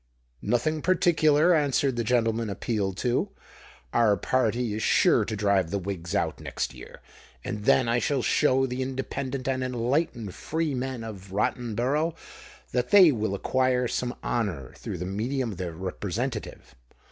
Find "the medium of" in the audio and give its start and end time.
14.97-15.59